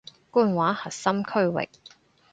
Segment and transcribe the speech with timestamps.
[0.31, 1.69] 官話核心區域